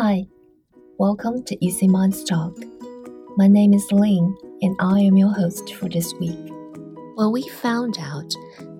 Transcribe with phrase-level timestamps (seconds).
[0.00, 0.28] Hi,
[0.96, 2.56] welcome to Easy Minds Talk.
[3.36, 6.38] My name is Lin, and I am your host for this week.
[7.16, 8.32] When we found out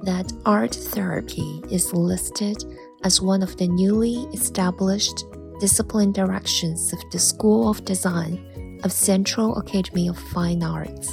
[0.03, 2.65] that art therapy is listed
[3.03, 5.25] as one of the newly established
[5.59, 11.13] discipline directions of the School of Design of Central Academy of Fine Arts,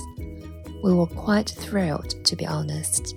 [0.83, 3.15] we were quite thrilled, to be honest.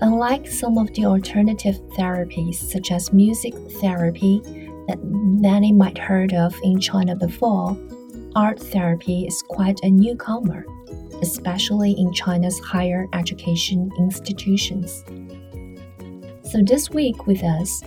[0.00, 4.40] Unlike some of the alternative therapies, such as music therapy,
[4.88, 7.76] that many might heard of in China before,
[8.36, 10.64] art therapy is quite a newcomer,
[11.22, 15.04] especially in China's higher education institutions.
[16.42, 17.82] So this week with us,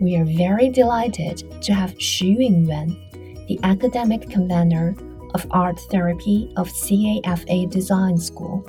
[0.00, 4.96] we are very delighted to have Xu Yungyuan, the academic convener
[5.34, 8.64] of art therapy of CAFA Design School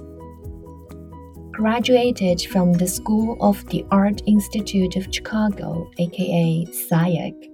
[1.62, 7.51] graduated from the School of the Art Institute of Chicago, aka SCIAC,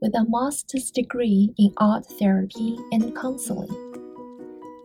[0.00, 3.70] with a master's degree in art therapy and counseling.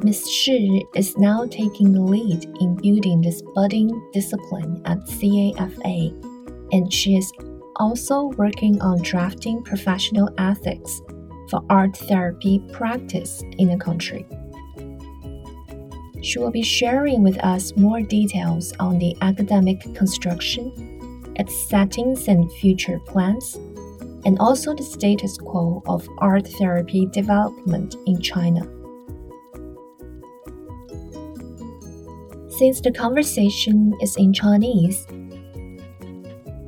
[0.02, 0.30] Ms.
[0.30, 6.14] Shi is now taking the lead in building this budding discipline at CAFA,
[6.72, 7.32] and she is
[7.76, 11.02] also working on drafting professional ethics
[11.50, 14.26] for art therapy practice in the country.
[16.22, 22.52] She will be sharing with us more details on the academic construction, its settings and
[22.54, 23.58] future plans,
[24.26, 28.62] and also the status quo of art therapy development in China.
[32.58, 35.08] Since the conversation is in Chinese,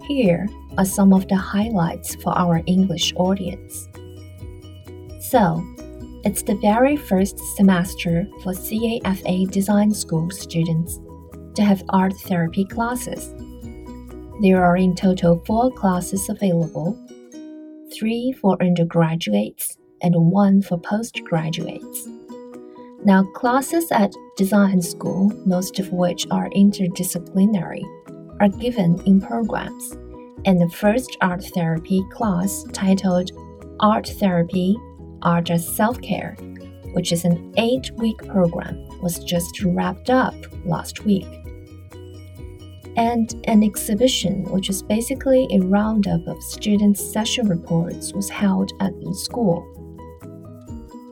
[0.08, 3.90] here are some of the highlights for our English audience.
[5.20, 5.64] So,
[6.24, 11.00] it's the very first semester for CAFA Design School students
[11.56, 13.34] to have art therapy classes.
[14.42, 16.98] There are in total four classes available
[18.02, 22.08] three for undergraduates and one for postgraduates.
[23.06, 27.84] Now, classes at design school, most of which are interdisciplinary,
[28.40, 29.92] are given in programs,
[30.46, 33.30] and the first art therapy class titled
[33.80, 34.76] Art Therapy
[35.22, 36.34] Art as Self Care,
[36.94, 40.34] which is an eight week program, was just wrapped up
[40.66, 41.41] last week.
[42.98, 49.00] And an exhibition, which is basically a roundup of students' session reports, was held at
[49.00, 49.66] the school.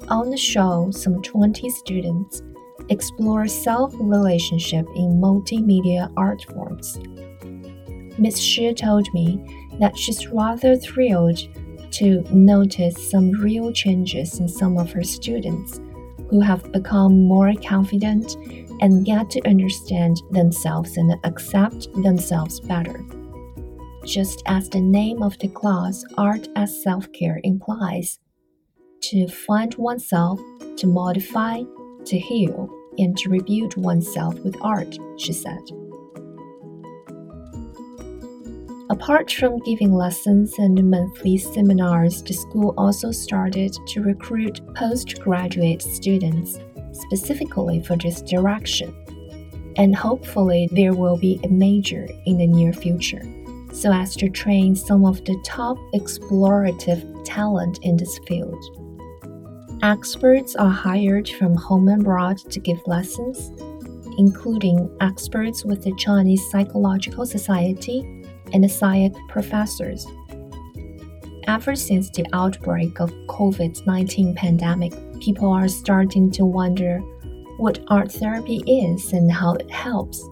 [0.09, 2.41] On the show, some 20 students
[2.89, 6.99] explore self relationship in multimedia art forms.
[8.17, 8.41] Ms.
[8.41, 9.39] Shi told me
[9.79, 11.39] that she's rather thrilled
[11.91, 15.79] to notice some real changes in some of her students
[16.29, 18.35] who have become more confident
[18.81, 23.03] and get to understand themselves and accept themselves better.
[24.05, 28.19] Just as the name of the class, Art as Self Care, implies,
[29.01, 30.39] to find oneself,
[30.77, 31.61] to modify,
[32.05, 35.61] to heal, and to rebuild oneself with art, she said.
[38.91, 46.57] Apart from giving lessons and monthly seminars, the school also started to recruit postgraduate students
[46.93, 48.93] specifically for this direction.
[49.77, 53.21] And hopefully, there will be a major in the near future,
[53.71, 58.61] so as to train some of the top explorative talent in this field.
[59.81, 63.51] Experts are hired from home and abroad to give lessons,
[64.17, 67.99] including experts with the Chinese Psychological Society
[68.51, 70.05] and SCIAC professors.
[71.47, 76.99] Ever since the outbreak of COVID-19 pandemic, people are starting to wonder
[77.57, 80.27] what art therapy is and how it helps.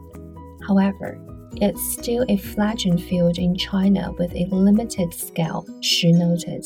[0.67, 1.19] However,
[1.59, 6.65] it's still a fledgling field in China with a limited scale, Xu noted.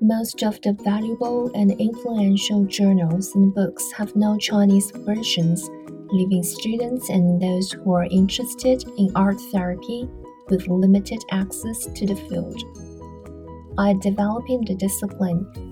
[0.00, 5.68] Most of the valuable and influential journals and books have no Chinese versions
[6.12, 10.08] leaving students and those who are interested in art therapy
[10.48, 12.62] with limited access to the field.
[13.76, 15.69] By developing the discipline,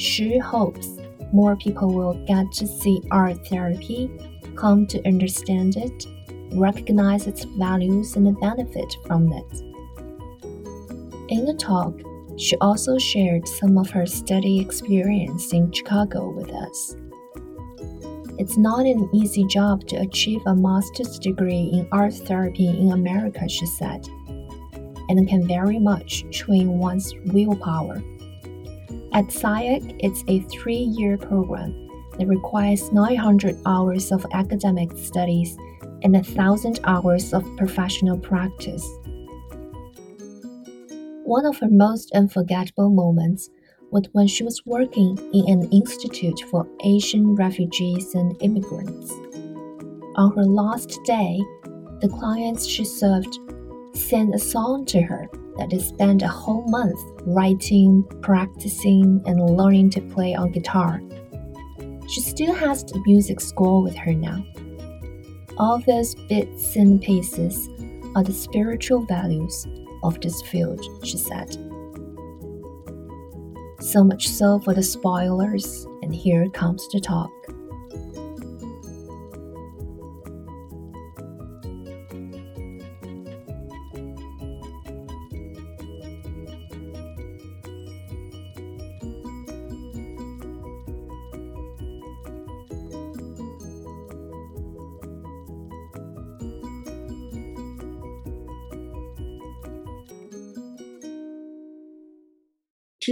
[0.00, 0.96] Xu hopes
[1.30, 4.10] more people will get to see art therapy,
[4.56, 6.06] come to understand it,
[6.52, 9.60] recognize its values, and benefit from it.
[11.28, 12.00] In the talk,
[12.38, 16.96] she also shared some of her study experience in Chicago with us.
[18.38, 23.46] It's not an easy job to achieve a master's degree in art therapy in America,
[23.50, 24.08] she said,
[25.10, 28.02] and can very much train one's willpower.
[29.12, 35.56] At SCIAC, it's a three year program that requires 900 hours of academic studies
[36.02, 38.86] and 1,000 hours of professional practice.
[41.24, 43.50] One of her most unforgettable moments
[43.90, 49.10] was when she was working in an institute for Asian refugees and immigrants.
[50.14, 51.40] On her last day,
[52.00, 53.38] the clients she served
[53.92, 59.90] sang a song to her that they spent a whole month writing, practicing, and learning
[59.90, 61.00] to play on guitar.
[62.08, 64.44] She still has the music score with her now.
[65.58, 67.68] All those bits and pieces
[68.16, 69.66] are the spiritual values
[70.02, 71.56] of this field, she said.
[73.80, 77.30] So much so for the spoilers, and here comes the talk.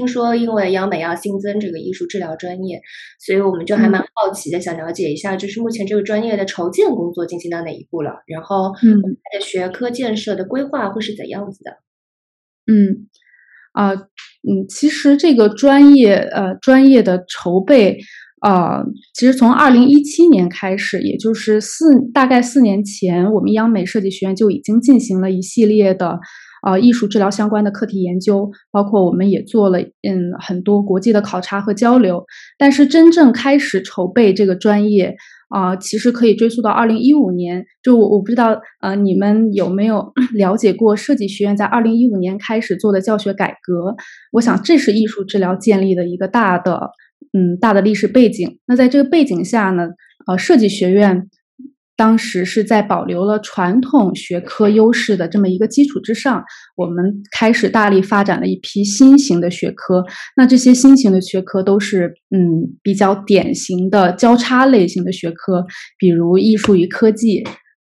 [0.09, 2.81] 说因为央美要新增这个艺术治疗专业，
[3.21, 8.13] 所以我们就还蛮好奇的，想了解一下，就是目前这个专业的筹建工作进行到哪一步了？
[8.27, 11.71] 然后，嗯，它的学科建设的规划会是怎样子的？
[12.67, 13.09] 嗯，
[13.73, 17.99] 啊，嗯，其实这个专业，呃，专业的筹备，
[18.43, 18.83] 呃，
[19.15, 26.19] 其实从二零一七年开始，也就是四大概四年前，我们央美设计学院就已经进行了一系列的。
[26.63, 32.25] 啊，艺术治疗相关的课题研究，包括我们也做了嗯很多国际的考察和交流。
[32.59, 35.17] 但是真正开始筹备这个专业
[35.49, 37.65] 啊，其实可以追溯到二零一五年。
[37.83, 43.95] 就我我不知道呃你们有没有 了解过设计学院在二零一五年开始做的教学改革？
[44.33, 46.91] 我想这是艺术治疗建立的一个大的
[47.33, 48.59] 嗯大的历史背景。
[48.67, 49.89] 那在这个背景下呢，
[50.27, 51.29] 呃，设计学院。
[51.99, 56.45] 当时是在保留了传统学科优势的这么一个基础之上，
[56.77, 60.05] 我们开始大力发展了一批新型的学科。
[60.37, 65.67] 那这些新型的学科都是嗯比较典型的交叉类型的学科，
[65.99, 67.43] 比如艺术与科技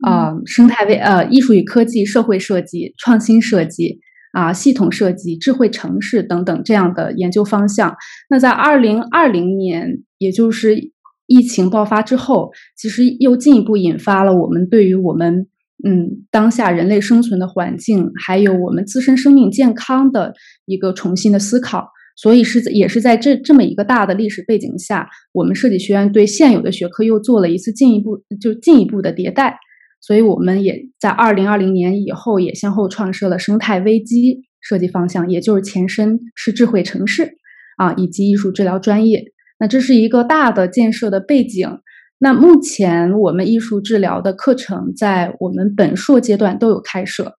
[0.04, 4.00] 啊、生态位呃艺术与科技、社会设计、创新设计
[4.32, 7.94] 啊、系统设计、智慧城市等等这样的研究方向。
[8.28, 10.90] 那在二零二零年，也就是。
[11.30, 15.46] 疫情爆发之后，其实又进一步引发了我们对于我们
[15.86, 20.34] 嗯当下人类生存的环境，还有我们自身生命健康的
[20.66, 21.86] 一个重新的思考。
[22.16, 29.56] 所以是也是在这这么一个大的历史背景下，我们设计学院对现有的学科又做了一次进一步就进一步的迭代。
[30.00, 37.38] 所以我们也在二零二零年以后也先后创设了生态危机设计方向，也就是前身是智慧城市
[37.76, 39.32] 啊，以及艺术治疗专业。
[39.60, 41.78] 那这是一个大的建设的背景。
[42.18, 47.36] 那目前我们艺术治疗的课程在我们本硕阶段都有开设，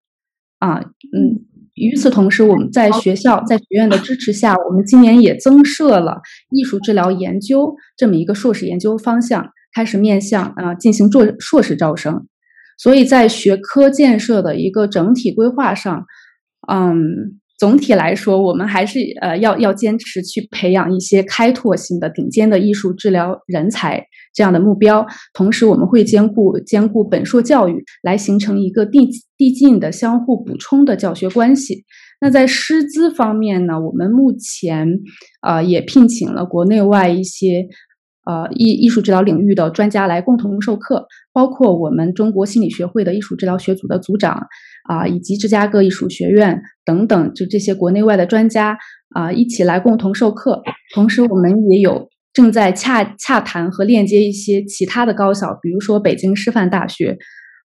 [0.59, 1.45] 啊，嗯，
[1.75, 6.21] 与此同时，我们在学校在学院的支持下，我们今年也增设了
[6.51, 12.27] 艺术治疗研究这么一个硕士研究方向，开始面向啊进行硕硕士招生。
[12.77, 16.06] 所以在学科建设的一个整体规划上，
[16.71, 17.40] 嗯。
[17.61, 24.03] 总体来说，我们还是呃要要坚持去培养一些开拓性的顶尖的艺术治疗人才
[24.33, 25.05] 这样的目标。
[25.31, 31.85] 同时，我们会兼顾兼顾本硕教育，来形成一个递递进的相互补充的教学关系。
[32.19, 34.87] 那在师资方面呢，我们目前
[35.44, 37.68] 呃也聘请了国内外一些。
[38.25, 44.47] 呃，艺艺术治疗领域的专家来共同授课，包括我们中国心理学会的艺术治疗学组的组长
[44.87, 48.78] 啊，以及芝加哥艺术学院等等，就这些国内外的专家
[49.16, 50.61] 啊，一起来共同授课。
[50.94, 57.18] 同时，我们也有正在洽洽谈和链接一些其他的高校，比如说北京师范大学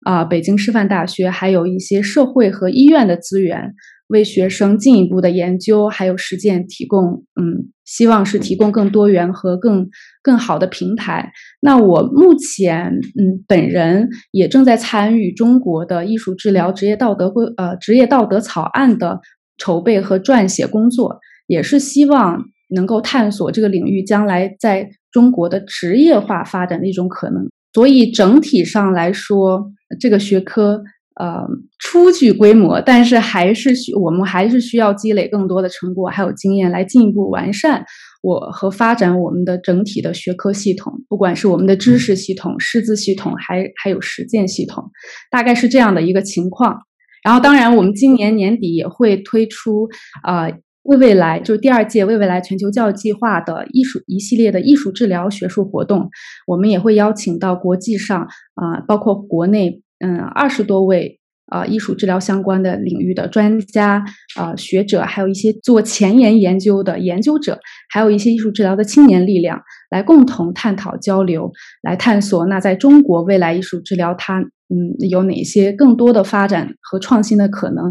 [0.06, 3.74] 啊，北京师范大学还有一些社会和医院的资源。
[4.08, 9.88] 为学生进一步的研究还有实践提供，嗯，希望是提供更多元和更
[10.22, 11.32] 更好的平台。
[11.62, 19.20] 那我目前，嗯，本人也正在参与中国的艺术治疗职业道德规呃职业道德草案的
[19.58, 22.44] 筹备和撰写工作，也是希望
[22.76, 27.48] 能够探索这个领域将来在中国的职业化发展的一种可能。
[27.74, 30.84] 所以整体上来说，这个学科。
[31.18, 31.48] 呃，
[31.80, 37.86] 初具规模，但是还是需我们还是需要积累更多的成果，还有经验来进一步完善
[38.22, 44.92] 我和发展我们的整体的学科系统，不管是我们的知识系统、师资系统，还还有实践系统，
[45.32, 46.82] 大概是这样的一个情况。
[47.24, 49.88] 然后，当然，我们今年年底也会推出
[50.22, 50.50] 啊，
[50.84, 56.10] 为未来就是第二届为未来全球教育计划的艺术一系列的艺术治疗学术活动，
[56.46, 58.20] 我们也会邀请到国际上
[58.56, 59.82] 啊，包括国内。
[60.06, 67.60] 嗯，二十多位啊艺术治疗相关的领域的专家啊学者，还有一些做前沿研究的研究者，
[67.90, 69.60] 还有一些艺术治疗的青年力量，
[69.90, 77.86] 来共同探讨交流，来探索那在中国未来艺术治疗它嗯有哪些更多的发展和创新的可能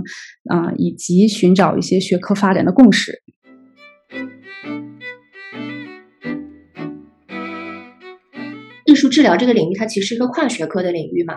[0.48, 3.22] 啊，以及寻找一些学科发展的共识。
[8.94, 11.34] 艺术治疗这个领域，它其实是一个跨学科的领域嘛。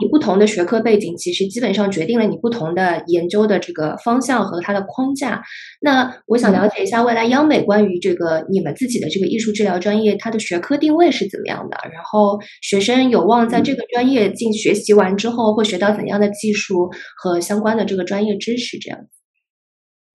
[0.00, 5.42] 你不同的学科背景，其实基本上决定了你不同的研究的这个方向和它的框架。
[5.82, 11.76] 那我想了解一下，未来央美关于这个你们自己的这个艺术治疗专业，它的学科定位是怎么样的？
[11.92, 18.78] 然后学生有望在这个专业进学习完之后，会学到怎样的技术和相关的这个专业知识？
[18.78, 19.08] 这样子。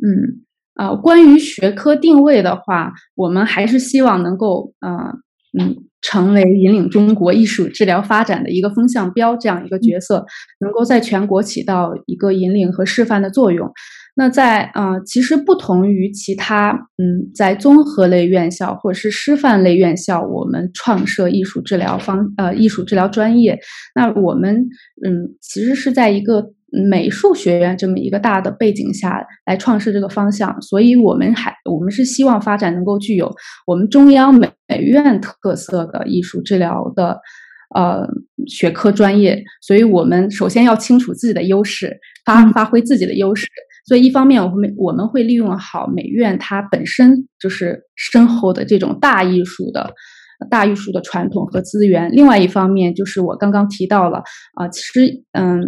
[0.01, 0.43] 嗯，
[0.73, 5.13] 啊，关于学科定位的话，我们还是希望能够，啊，
[5.57, 5.85] 嗯。
[6.01, 10.25] 成为引领中国艺术治疗发展的一个风向标，这样一个角色，
[10.61, 13.69] 能够在全国起到一个引领和示范的作用。
[14.15, 23.59] 那在啊，其实不同于其他嗯，在综合类院校或者是师范类院校，我们创设艺术治疗方呃艺术治疗专业，
[23.93, 24.55] 那我们
[25.05, 26.53] 嗯，其实是在一个。
[26.71, 33.33] 美术学院这么一个大的背景下来创设这个方向，所以我们还我们是希望发展能够具有
[33.65, 37.19] 我们中央美美院特色的艺术治疗的
[37.75, 38.07] 呃
[38.47, 43.47] 学科专业，所以我们首先要清楚自己的优势，发发挥自己的优势。
[43.87, 49.91] 所以一方面我们我们会利用好美院它本身就是深厚的这种大艺术的
[50.51, 54.21] 大艺术的传统和资源，另外一方面就是我刚刚提到了
[54.53, 55.61] 啊，其实嗯。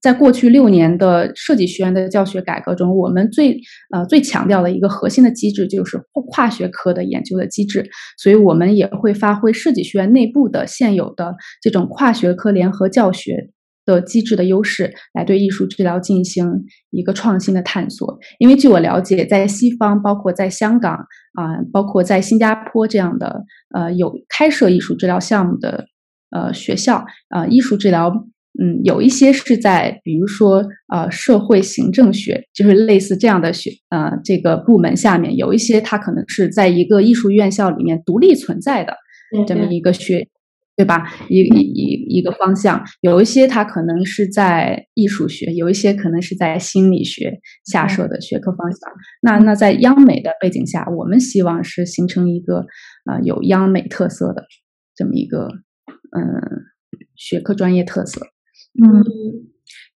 [0.00, 3.60] 在过去六年的设计学院的教学改革中，我们最
[3.94, 13.50] 呃最强调的一个核心的机制就是跨学科的研究的机制，所以我们也会发挥设计学院内部的现有的这种跨学科联合教学
[13.84, 18.18] 的机制的优势，来对艺术治疗进行一个创新的探索。
[18.38, 20.94] 因为据我了解，在西方，包括在香港
[21.34, 25.84] 啊，包括在新加坡这样的呃有开设艺术治疗项目的
[26.30, 28.26] 呃学校啊，艺术治疗。
[28.62, 30.62] 嗯，有一些是在，比如说，
[30.92, 38.94] 呃，社会行政学，就是类似这样的学，呃，这个部门下面有一些，它可能是在一个艺术院校里面独立存在的
[39.48, 40.28] 这么一个学，
[40.76, 41.10] 对吧？
[41.30, 48.92] 一一一一个方向，有一些它可能是在艺术学，有一些可能是在心理学下设的学科方向。
[49.22, 52.66] 那那在央美的背景下，我们希望是形成一个，
[53.10, 54.44] 呃，有央美特色的
[54.94, 55.48] 这么一个，
[56.14, 56.22] 嗯，
[57.16, 58.20] 学科专业特色。
[58.74, 59.04] 嗯，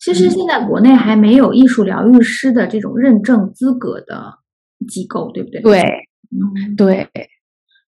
[0.00, 4.38] 其实现在国内还没有艺术疗愈师的这种认证资格的
[4.88, 5.61] 机构，对不对？
[5.61, 5.83] 对，
[6.76, 7.09] 对，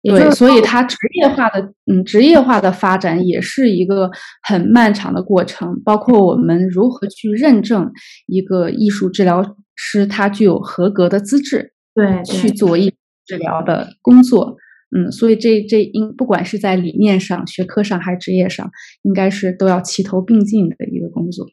[0.03, 4.11] 对，所以它职业化的，嗯，职业化的发展也是一个
[4.43, 5.81] 很漫长的过程。
[5.85, 7.93] 包括我们如何去认证
[8.27, 12.93] 一个艺术治疗师，他具有合格的资质，对，去做艺
[13.25, 14.57] 治疗的工作。
[14.95, 18.71] 嗯，所以这这应不管是在理念上、学科上还是职业上，
[19.03, 21.47] 应该是都要齐头并进的一个工作。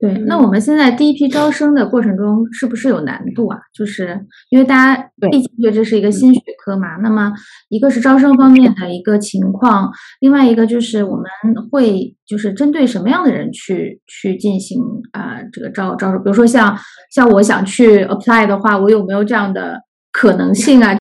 [0.00, 3.58] 对，那我们现在第一批招生的过程中是不是有难度啊？
[3.74, 6.96] 就是因为大家毕竟觉得这是一个新学科嘛。
[7.02, 7.32] 那么
[7.68, 9.90] 一个是招生方面的一个情况，
[10.20, 11.24] 另外一个就是我们
[11.68, 14.78] 会就是针对什么样的人去去进行
[15.10, 16.22] 啊这个招招生？
[16.22, 16.78] 比如说像
[17.10, 19.80] 像我想去 apply 的话，我有没有这样的
[20.12, 20.96] 可能性啊？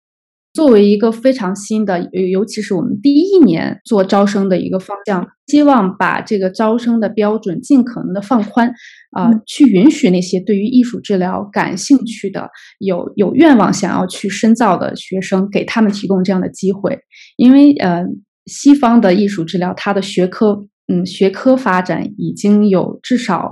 [0.57, 8.73] 作为一个非常新的，尤尤其是我们第一年做招生的一个方向，希望把这个招生的标准尽可能的放宽，
[9.11, 12.49] 啊，去允许那些对于艺术治疗感兴趣的、
[12.79, 16.97] 有有愿望想要去深造的学生，给他们提供这样的机会。
[17.35, 18.03] 因为呃，
[18.47, 23.51] 西方的艺术治疗，它的学科，嗯，学科发展已经有至少，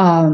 [0.00, 0.32] 嗯，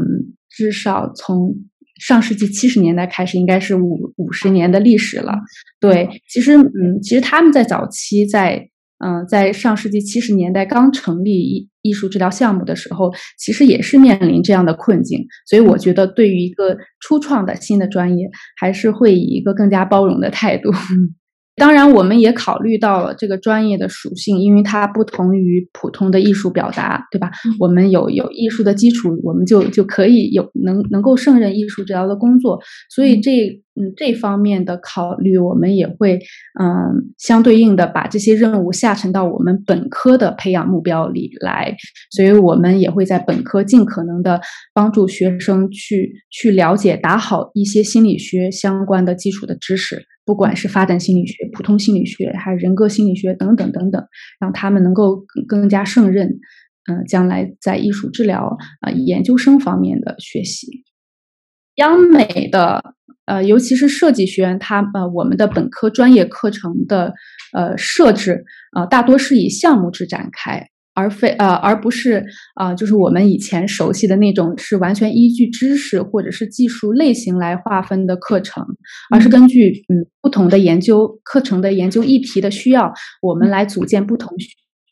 [0.49, 1.53] 至少从。
[1.99, 5.33] 上世纪七十年代开始，应该是五五十年的历史了。
[5.79, 15.25] 对，其实，嗯，其实他们在早期，在嗯，在上世纪七十年代刚成立艺艺术治疗项目的时候，其实也是面临这样的困境。
[15.45, 20.71] 所以，我觉得对于一个初创的新的专业，还是会以一个更加包容的态度。
[21.55, 27.31] 当然，我们也考虑到了这个专业的属性，因为它不同于普通的艺术表达，对吧？
[27.59, 32.59] 我们有有艺术的基础，我们就就可以有能能够胜任艺术治疗的工作。
[32.89, 36.19] 所以这嗯这方面的考虑，我们也会
[36.59, 41.75] 嗯相对应的把这些任务下沉到我们本科的培养目标里来，
[42.11, 44.39] 所以我们也会在本科尽可能的
[44.73, 54.01] 帮助学生去去了解打好一些心理学相关的基础的知识，不管是发展心理学、普通心理学，还是人格心理学等等等等，
[54.39, 56.39] 让他们能够更加胜任，
[56.89, 60.85] 嗯，将来在艺术治疗啊研究生方面的学习。
[61.75, 67.13] 央美的呃，尤其是设计学院，它呃，我们的本科专业课程的
[67.53, 68.43] 呃设置
[68.75, 72.23] 呃，大多是以项目制展开，而非呃，而不是
[72.55, 78.63] 啊，就是我们以前熟悉的那种是完全依据知识或者是技术类型来划分的课程，
[79.11, 84.31] 而是根据嗯不同的研究课程的研究议题的需要，我们来组建不同。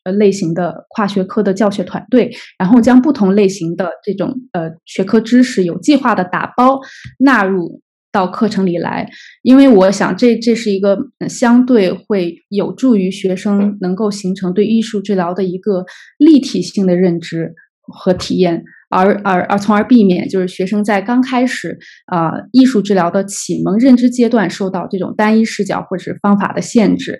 [0.05, 6.77] 呃，类型的跨学科的教学团队，然后将不同类型的这种呃学科知识有计划的打包
[7.19, 7.81] 纳入
[8.13, 9.09] 到课程里来，
[9.41, 15.83] 因为我想这这是一个相对会有助于学生能够形成对艺术治疗的一个
[16.17, 27.19] 立体性的认知和体验，而而而从而避免就是学生在刚开始啊艺术治疗的启蒙认知阶段受到这种单一视角或者是方法的限制。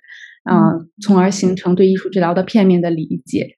[0.50, 3.58] 嗯，从而形成对艺术治疗的片面的理解。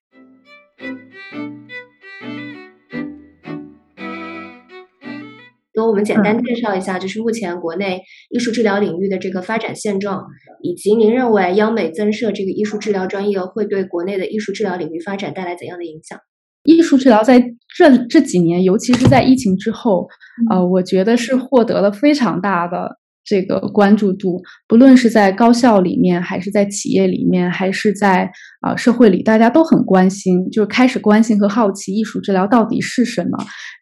[5.75, 10.25] 给我们简单介绍一下，就是目前国内艺术治疗领域的这个发展现状，
[10.61, 16.17] 以及您认为央美增设这个艺术治疗专业会对国内的艺术治疗领域发展带来怎样的影响？
[16.63, 17.39] 艺术治疗在
[17.77, 20.07] 这这几年，尤其是在疫情之后，
[20.49, 22.97] 呃，我觉得是获得了非常大的。
[23.25, 28.29] 这个关注度，不论是在高校里面，还是在企业里面，还是在
[28.61, 33.37] 啊社会里，大家都很关心，就是开始关心和好奇艺术治疗到底是什么，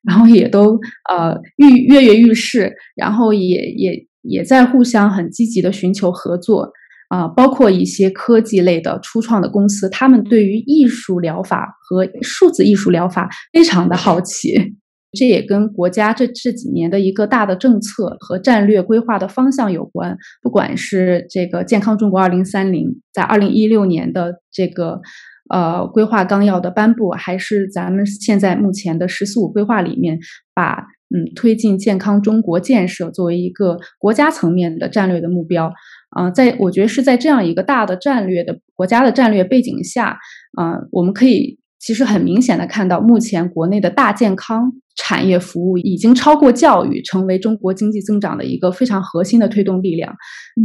[0.07, 6.71] 然后也都呃跃跃跃欲试，然后也也也在互相很积极的寻求合作
[7.09, 14.75] 啊，包括一些科技类的初创的公司，他们对于艺术疗法和数字艺术疗法非常的好奇。
[15.13, 20.17] 这也跟国家这这几年的一个大的政策和战略规划的方向有关。
[20.41, 25.01] 不管是这个健康中国二零三零，在二零一六年的这个
[25.49, 30.19] 呃规划纲要的颁布，还是咱们现在目前的“十四五”规划里面，
[30.55, 35.71] 把嗯推进健康中国建设作为一个国家层面的战略的目标。
[36.09, 40.17] 啊，在我觉得是在这样一个大的战略的国家的战略背景下，
[40.57, 41.59] 啊，我们可以。
[41.83, 50.15] 其实很明显的看到，目前国内的大健康产业服务已经超过教育，成为中国经济增长的一个非常核心的推动力量。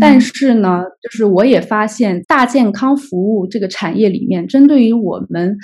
[0.01, 5.57] 但是呢，就是我也发现，大健康服务这个产业里面，针对于我们。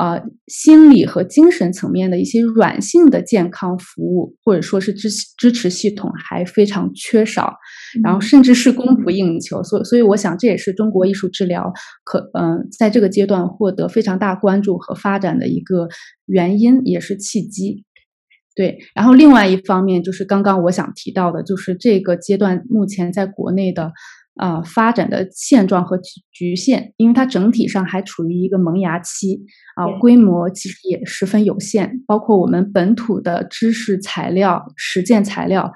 [0.00, 7.56] 呃，心理和精神层面的一些软性的健康服务，或者说是支支持系统还非常缺少，
[8.02, 9.62] 然后甚至是供不应求。
[9.62, 11.72] 所所以，我想这也是中国艺术治疗
[12.04, 15.88] 可嗯在这个阶段获得非常大关注和发展的一个
[16.26, 17.84] 原因，也是契机。
[18.54, 23.92] 对，然后另外一方面就是刚刚我想提到的，就是这个阶段目前在国内的。
[24.34, 25.98] 啊，发展的现状和
[26.32, 29.42] 局限，因为它整体上还处于一个萌芽期
[29.76, 32.00] 啊，规模其实也十分有限。
[32.06, 35.70] 包括我们本土的知识材料、实践材料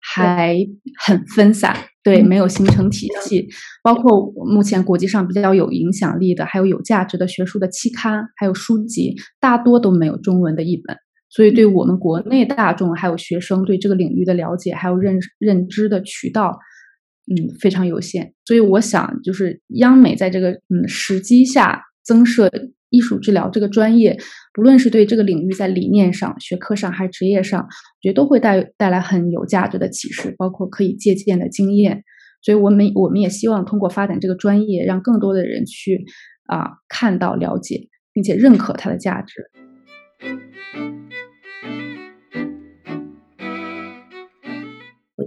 [0.00, 0.56] 还
[1.04, 3.48] 很分散，对，没有形成体系。
[3.82, 10.96] 包括目前国际上比较有影响力的，还有有价值的学术的期刊，还有书籍，大多都没有中文的译本。
[11.28, 16.58] 所以，对我们国内大众还有学生对这个领域的了解，还有认认知的渠道。
[17.32, 22.50] 嗯，非常有限，所以我想，就是央美在这个嗯时机下增设
[22.90, 24.18] 艺术治疗这个专业，
[24.52, 32.04] 不论是对这个领域在理念上、学科上还是职业上，我觉得都会带带来很有价值的启示，包括可以借鉴的经验。
[32.42, 36.04] 所以，我们我们也希望通过发展这个专业，让更多的人去
[36.46, 39.50] 啊看到、了解，并且认可它的价值。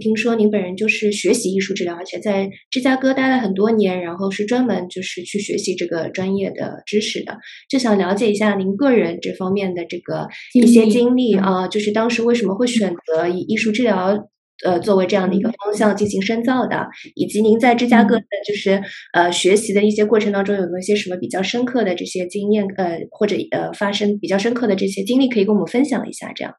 [0.04, 7.38] 我听说您本人就是学习艺术治疗，而且在芝加哥待了很多年，然后是专门就是去学习这个专业的知识的。
[7.70, 14.14] 就想了解一下您个人这方面的这个一些经历啊，就是当时为什么会选择以艺术治疗
[14.62, 18.82] 呃作为这样的一个方向进行深造的，以及您在芝加哥的就是
[19.14, 26.30] 呃学习的一些过程当中有没有一些什么比较深刻的这些经验呃或者呃发生比较深刻的这些经历可以跟我们分享一下？
[26.34, 26.52] 这样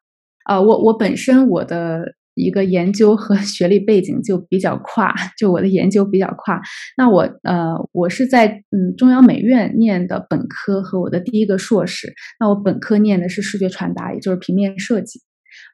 [0.46, 2.16] 啊，我我本身我的。
[2.36, 6.62] 一个研究和 学历背景就比较跨，就我的研究比较跨。
[6.98, 12.14] 那我呃，我是在嗯中央美院念的本科和我的第一个硕士。
[12.40, 15.22] 那我本科念的是视觉传达，也就是平面设计。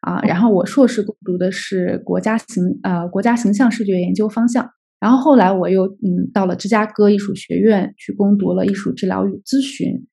[0.01, 4.69] 啊，然后我硕士攻读的是国家形呃国家形象视觉研究方向，
[4.99, 10.05] 然后后来我又嗯到了芝加哥艺术学院去攻读了艺术治疗与咨询。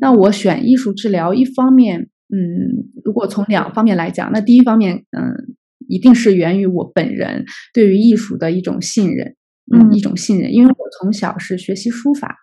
[0.00, 5.56] 那我选艺术治疗，一方面嗯，如果从两方面来讲，那第一方面嗯，
[5.88, 9.34] 一定是源于我本人对于艺术的一种信任，
[9.74, 12.36] 嗯，一种信任，因为我从小是学习书法。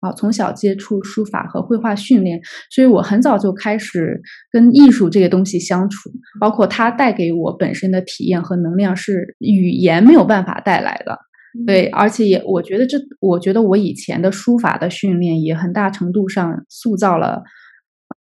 [0.00, 6.08] 啊，从小接触书法和绘画训练，所以我很早就开始跟艺术这个东西相处，
[6.38, 11.18] 包括它带给我本身的体验和能量是语言没有办法带来的。
[11.66, 17.42] 对，而且也我觉得这，我觉得我以前的书法的训练也很大程度上塑造了，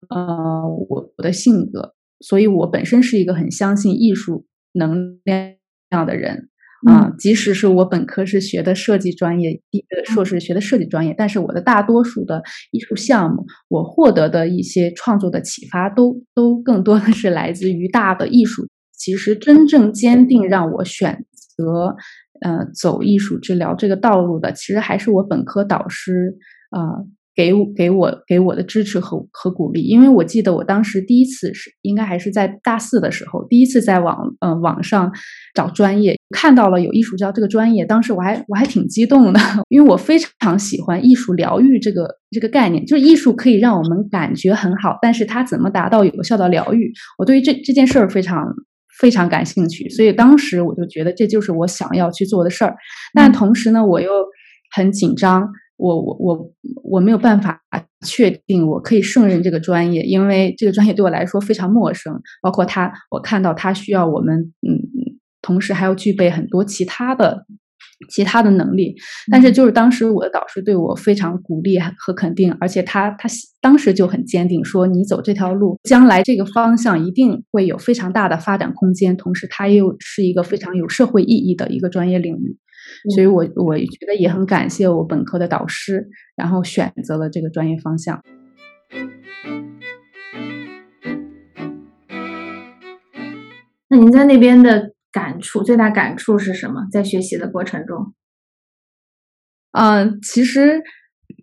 [0.08, 6.48] 呃，我我的性格，所以我本身是一个很相信艺术能量的人。
[6.86, 9.60] 啊，即使是我本科是学的设计专业，
[10.04, 18.68] 硕士学的设计专业，但是我的大多数的艺术项目，我获得的一些创作的启发，都都更多的是来自于大的艺术。
[18.92, 21.24] 其实真正坚定让我选
[21.56, 21.96] 择，
[22.42, 26.36] 呃，走艺术治疗这个道路的，其实还是我本科导师
[26.70, 27.02] 啊。
[27.36, 35.12] 给给我给我的支持和和鼓励，因为我记得我当时第一次是应该还是在大四的时候，第一次在网呃网上
[35.54, 48.46] 找专业，看到了有艺术教这个专业，当时我还我还挺激动的， 因为我非常喜欢艺术疗愈这个这个概念，就是艺术可以让我们感觉很好，但是它怎么达到有效的疗愈，我对于这这件事儿非常
[48.98, 52.74] 非常感兴趣，所以当时我就觉得这就是我想要去做的事儿，
[53.12, 54.10] 但同时呢，我又
[54.74, 55.46] 很紧张。
[55.76, 57.60] 我我我我没有办法
[58.04, 62.20] 确定我可以胜任这个专业，因为这个专业对我来说非常陌生。
[62.42, 64.80] 包括他，我看到他需要我们，嗯，
[65.42, 67.46] 同时还要具备很多其他的
[68.10, 68.94] 其他的能力。
[69.30, 73.28] 但是就是当时我的导师对我非常鼓励和肯定，而且他他
[73.60, 79.16] 当时就很坚定说：“你走这条路，将来这个方向一定会有非常大的发展空间。
[79.16, 82.56] 同时，它又是一个非常有社会意义的一个专业领域。”
[83.14, 88.22] 所以，我我觉得也很感谢我本科的导师，然后选择了这个专业方向。
[93.88, 96.86] 那您在那边的感触，最大感触是什么？
[96.90, 98.12] 在学习的过程中？
[99.72, 100.82] 嗯，其实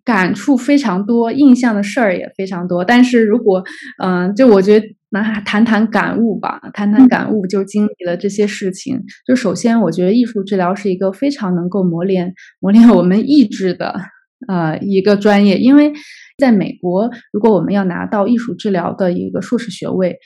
[0.03, 2.83] 感触非常多，印象的事儿也非常多。
[2.83, 3.63] 但是如果，
[4.03, 4.87] 嗯，就我觉得。
[5.13, 8.99] 那谈谈感悟吧，谈谈感悟，就经历了这些事情。
[9.27, 13.93] 就首先，我觉得艺术治疗是一个非常能够磨练磨练我们意志的
[14.47, 15.59] 呃一个专业。
[15.59, 15.93] 因为
[16.39, 20.17] 在美国，如果我们要拿到艺术治疗的一个硕士学位，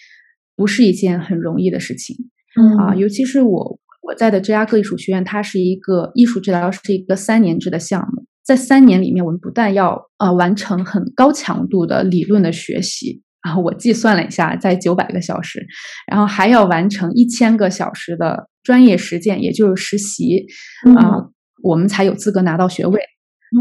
[0.56, 2.16] 不是一件很容易的事情。
[2.80, 13.22] 啊，尤其是我我在的芝加哥艺术学院，它是一个艺术治疗是一个三年制的项目，在三年里面，我们不但要呃完成很高强度的理论的学习。
[13.44, 15.66] 然后我计算了一下，在九百个小时，
[16.12, 20.46] 然后还要完成一千个小时的专业实践，也就是实习
[20.98, 21.24] 啊，
[21.64, 23.00] 我们才有资格拿到学位。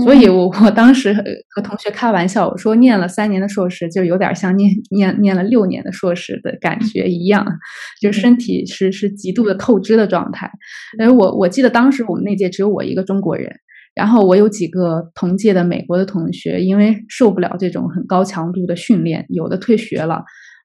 [0.04, 1.14] 所以，我我当时
[1.54, 7.46] 和同学开玩笑，我说念了三年的硕士，就有点像念念念了六年的硕士的感觉一样，
[8.00, 10.50] 就身体是是极度的透支的状态。
[10.98, 13.54] 哎，我我记得当时我们那届只有我一个中国人。
[13.96, 20.16] 然后我有几个同届的美国的同学，因为受不了这种很高强度的训练，有的退学了，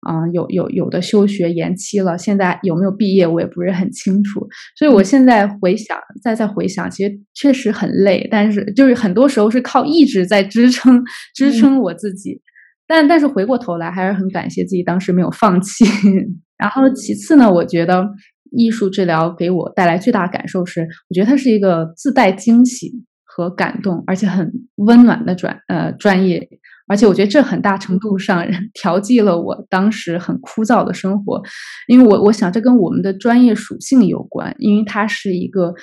[0.02, 4.46] 啊，有有有的休学延期了，现在有没有毕业我也不是很清楚。
[4.78, 11.02] 所以我现在回想，再再回想，其实确实很累，但是就是很多时候是靠意志在支撑
[11.34, 12.41] 支撑我自己。
[12.86, 15.86] 但但是回过头来，还是很感谢自己当时没有放弃。
[16.60, 18.06] 然后其次呢，我觉得
[18.52, 22.91] 艺术治疗给我带来最大感受是，我觉得它是一个自带惊喜。
[23.34, 26.46] 和感动，而且很温暖的专呃专业，
[26.86, 31.41] 而且我觉得这很大程度上调剂了我当时很枯燥的生活，
[31.88, 35.74] 因为我我想这跟我们的专业属性有关，因为它是一个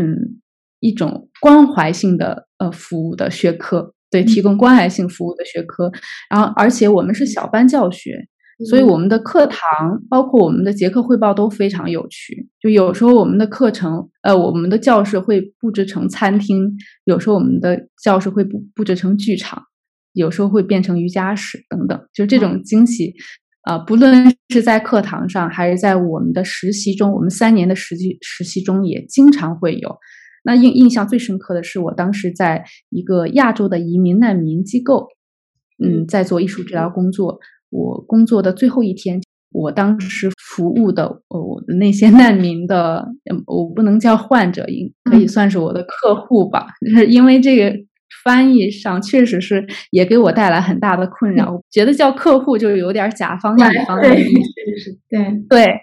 [0.00, 0.40] 嗯
[0.80, 5.92] 一种关怀性的呃服务的学科，对，提供关爱性服务的学科，
[6.30, 8.26] 然后而且我们是小班教学。
[8.64, 12.48] 所以我们的课堂，包括我们的结课汇报都非常有趣。
[12.58, 19.62] 就有时候我们的课程，呃，我们的教室会布置成餐厅，有时候我们的教室会布布置成剧场，
[20.14, 22.00] 有时候会变成瑜伽室等等。
[22.14, 23.14] 就这种惊喜，
[23.64, 29.98] 啊，不论是在课堂上，还是在我们的实习中，我们三年的实习实习中也经常会有。
[30.44, 35.08] 那印印象最深刻的是，我当时在一个亚洲的移民难民机构，
[35.84, 37.38] 嗯，在做艺术治疗工作。
[37.70, 39.20] 我工作的最后一天，
[39.52, 43.06] 我当时服务的我的那些难民的，
[43.46, 46.66] 我不能叫患者，应可以算是我的客户吧。
[46.80, 47.74] 就是因为这个
[48.24, 51.52] 翻译上确实是也给我带来很大的困扰。
[51.52, 54.98] 我觉得叫客户就有点甲方乙方的意思。
[55.08, 55.80] 对对，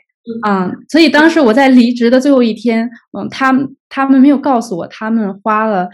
[0.48, 5.90] 嗯，所以当时我在离职的最后一天，嗯，他们他们没有告诉我，他们花了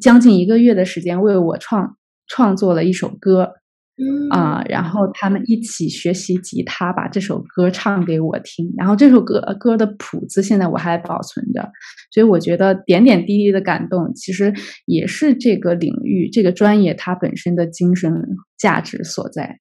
[0.00, 3.52] 将近一个月的时间为我创创作了一首歌。
[4.30, 8.72] 啊，然后他们一起学习吉他，把这首歌唱给我听。
[8.76, 11.70] 然后这首歌歌的谱子现在我还保存着，
[12.12, 14.52] 所以我觉得点点滴滴的感动，其实
[14.86, 18.12] 也是这个领域、这个专业它本身的精神
[18.58, 19.58] 价值所在。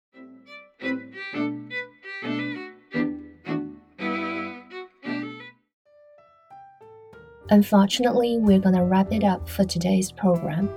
[7.52, 10.69] Unfortunately, we're gonna wrap it up for today's program.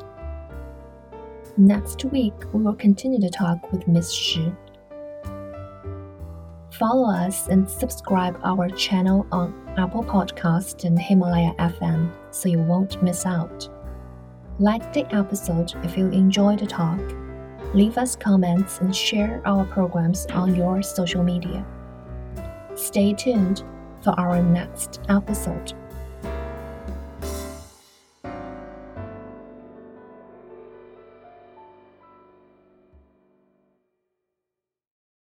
[1.59, 4.51] Next week, we will continue to talk with Miss Shi.
[6.71, 13.03] Follow us and subscribe our channel on Apple Podcast and Himalaya FM so you won't
[13.03, 13.69] miss out.
[14.59, 17.01] Like the episode if you enjoy the talk.
[17.75, 21.67] Leave us comments and share our programs on your social media.
[22.75, 23.63] Stay tuned
[24.03, 25.75] for our next episode.